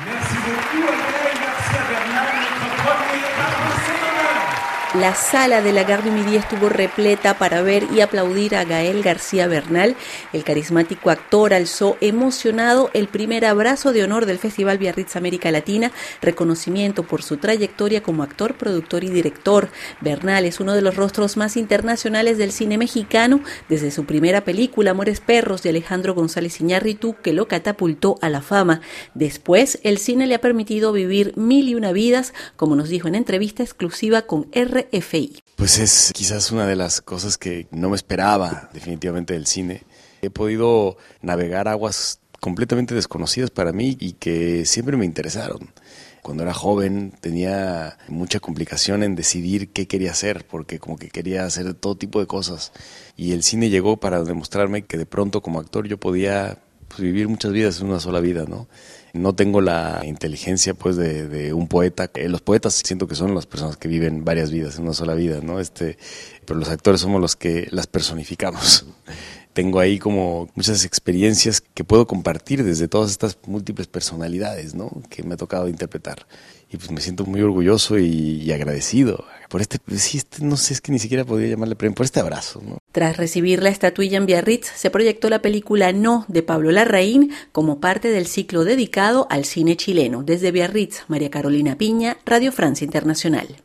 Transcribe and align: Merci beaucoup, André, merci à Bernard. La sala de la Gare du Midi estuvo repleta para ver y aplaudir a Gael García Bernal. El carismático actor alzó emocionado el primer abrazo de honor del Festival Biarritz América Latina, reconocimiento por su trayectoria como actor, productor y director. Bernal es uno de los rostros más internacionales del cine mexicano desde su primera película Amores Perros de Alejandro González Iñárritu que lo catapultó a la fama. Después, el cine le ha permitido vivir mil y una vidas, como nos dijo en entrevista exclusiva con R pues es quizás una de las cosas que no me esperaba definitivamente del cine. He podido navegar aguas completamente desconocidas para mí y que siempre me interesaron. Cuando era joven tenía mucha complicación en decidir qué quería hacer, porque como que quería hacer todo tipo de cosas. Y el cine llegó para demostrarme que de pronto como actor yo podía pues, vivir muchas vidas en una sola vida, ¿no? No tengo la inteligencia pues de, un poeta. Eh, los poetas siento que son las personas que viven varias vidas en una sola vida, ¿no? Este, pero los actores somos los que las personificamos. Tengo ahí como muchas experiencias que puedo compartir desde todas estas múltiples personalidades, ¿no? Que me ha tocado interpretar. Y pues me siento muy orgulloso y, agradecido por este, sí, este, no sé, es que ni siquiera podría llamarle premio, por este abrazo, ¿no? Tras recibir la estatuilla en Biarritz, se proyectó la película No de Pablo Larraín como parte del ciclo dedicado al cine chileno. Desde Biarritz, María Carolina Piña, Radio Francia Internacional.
Merci 0.00 0.36
beaucoup, 0.44 0.88
André, 0.88 1.32
merci 1.38 1.76
à 1.76 1.88
Bernard. 1.88 2.31
La 4.94 5.14
sala 5.14 5.62
de 5.62 5.72
la 5.72 5.84
Gare 5.84 6.02
du 6.02 6.10
Midi 6.10 6.36
estuvo 6.36 6.68
repleta 6.68 7.38
para 7.38 7.62
ver 7.62 7.86
y 7.94 8.02
aplaudir 8.02 8.54
a 8.54 8.64
Gael 8.64 9.02
García 9.02 9.46
Bernal. 9.46 9.96
El 10.34 10.44
carismático 10.44 11.08
actor 11.08 11.54
alzó 11.54 11.96
emocionado 12.02 12.90
el 12.92 13.08
primer 13.08 13.46
abrazo 13.46 13.94
de 13.94 14.04
honor 14.04 14.26
del 14.26 14.36
Festival 14.36 14.76
Biarritz 14.76 15.16
América 15.16 15.50
Latina, 15.50 15.92
reconocimiento 16.20 17.04
por 17.04 17.22
su 17.22 17.38
trayectoria 17.38 18.02
como 18.02 18.22
actor, 18.22 18.58
productor 18.58 19.02
y 19.02 19.08
director. 19.08 19.70
Bernal 20.02 20.44
es 20.44 20.60
uno 20.60 20.74
de 20.74 20.82
los 20.82 20.94
rostros 20.94 21.38
más 21.38 21.56
internacionales 21.56 22.36
del 22.36 22.52
cine 22.52 22.76
mexicano 22.76 23.40
desde 23.70 23.92
su 23.92 24.04
primera 24.04 24.44
película 24.44 24.90
Amores 24.90 25.20
Perros 25.20 25.62
de 25.62 25.70
Alejandro 25.70 26.12
González 26.12 26.60
Iñárritu 26.60 27.16
que 27.22 27.32
lo 27.32 27.48
catapultó 27.48 28.18
a 28.20 28.28
la 28.28 28.42
fama. 28.42 28.82
Después, 29.14 29.78
el 29.84 29.96
cine 29.96 30.26
le 30.26 30.34
ha 30.34 30.40
permitido 30.42 30.92
vivir 30.92 31.32
mil 31.38 31.66
y 31.66 31.76
una 31.76 31.92
vidas, 31.92 32.34
como 32.56 32.76
nos 32.76 32.90
dijo 32.90 33.08
en 33.08 33.14
entrevista 33.14 33.62
exclusiva 33.62 34.20
con 34.22 34.48
R 34.52 34.81
pues 35.62 35.78
es 35.78 36.10
quizás 36.12 36.50
una 36.50 36.66
de 36.66 36.74
las 36.74 37.00
cosas 37.00 37.38
que 37.38 37.68
no 37.70 37.90
me 37.90 37.94
esperaba 37.94 38.68
definitivamente 38.72 39.34
del 39.34 39.46
cine. 39.46 39.84
He 40.20 40.28
podido 40.28 40.96
navegar 41.20 41.68
aguas 41.68 42.18
completamente 42.40 42.92
desconocidas 42.92 43.50
para 43.50 43.72
mí 43.72 43.96
y 44.00 44.14
que 44.14 44.66
siempre 44.66 44.96
me 44.96 45.04
interesaron. 45.04 45.70
Cuando 46.20 46.42
era 46.42 46.52
joven 46.52 47.12
tenía 47.20 47.96
mucha 48.08 48.40
complicación 48.40 49.04
en 49.04 49.14
decidir 49.14 49.68
qué 49.68 49.86
quería 49.86 50.10
hacer, 50.10 50.44
porque 50.48 50.80
como 50.80 50.96
que 50.96 51.10
quería 51.10 51.44
hacer 51.44 51.74
todo 51.74 51.96
tipo 51.96 52.18
de 52.18 52.26
cosas. 52.26 52.72
Y 53.16 53.30
el 53.30 53.44
cine 53.44 53.70
llegó 53.70 53.98
para 53.98 54.24
demostrarme 54.24 54.82
que 54.82 54.98
de 54.98 55.06
pronto 55.06 55.42
como 55.42 55.60
actor 55.60 55.86
yo 55.86 55.98
podía 55.98 56.58
pues, 56.92 57.00
vivir 57.00 57.28
muchas 57.28 57.52
vidas 57.52 57.80
en 57.80 57.88
una 57.88 58.00
sola 58.00 58.20
vida, 58.20 58.44
¿no? 58.46 58.68
No 59.14 59.34
tengo 59.34 59.60
la 59.60 60.02
inteligencia 60.04 60.74
pues 60.74 60.96
de, 60.96 61.52
un 61.52 61.68
poeta. 61.68 62.10
Eh, 62.14 62.28
los 62.28 62.40
poetas 62.40 62.74
siento 62.84 63.06
que 63.06 63.14
son 63.14 63.34
las 63.34 63.46
personas 63.46 63.76
que 63.76 63.88
viven 63.88 64.24
varias 64.24 64.50
vidas 64.50 64.76
en 64.76 64.84
una 64.84 64.94
sola 64.94 65.14
vida, 65.14 65.40
¿no? 65.42 65.60
Este, 65.60 65.98
pero 66.46 66.58
los 66.58 66.68
actores 66.68 67.00
somos 67.00 67.20
los 67.20 67.36
que 67.36 67.68
las 67.70 67.86
personificamos. 67.86 68.86
Tengo 69.52 69.80
ahí 69.80 69.98
como 69.98 70.48
muchas 70.54 70.84
experiencias 70.84 71.60
que 71.60 71.84
puedo 71.84 72.06
compartir 72.06 72.64
desde 72.64 72.88
todas 72.88 73.10
estas 73.10 73.36
múltiples 73.46 73.86
personalidades, 73.86 74.74
¿no? 74.74 74.90
Que 75.10 75.22
me 75.22 75.34
ha 75.34 75.36
tocado 75.36 75.68
interpretar. 75.68 76.26
Y 76.70 76.78
pues 76.78 76.90
me 76.90 77.02
siento 77.02 77.26
muy 77.26 77.42
orgulloso 77.42 77.98
y, 77.98 78.50
agradecido 78.50 79.26
por 79.52 79.60
este, 79.60 79.78
sí, 79.98 80.16
este, 80.16 80.42
no 80.42 80.56
sé, 80.56 80.72
es 80.72 80.80
que 80.80 80.92
ni 80.92 80.98
siquiera 80.98 81.26
podría 81.26 81.50
llamarle 81.50 81.76
premio, 81.76 81.94
por 81.94 82.06
este 82.06 82.20
abrazo, 82.20 82.62
¿no? 82.66 82.78
Tras 82.90 83.18
recibir 83.18 83.62
la 83.62 83.68
estatuilla 83.68 84.16
en 84.16 84.24
Biarritz, 84.24 84.70
se 84.74 84.88
proyectó 84.88 85.28
la 85.28 85.42
película 85.42 85.92
No 85.92 86.24
de 86.28 86.42
Pablo 86.42 86.70
Larraín 86.70 87.32
como 87.52 87.78
parte 87.78 88.08
del 88.08 88.26
ciclo 88.26 88.64
dedicado 88.64 89.26
al 89.28 89.44
cine 89.44 89.76
chileno. 89.76 90.22
Desde 90.22 90.52
Biarritz, 90.52 91.02
María 91.08 91.28
Carolina 91.28 91.76
Piña, 91.76 92.16
Radio 92.24 92.50
Francia 92.50 92.86
Internacional. 92.86 93.62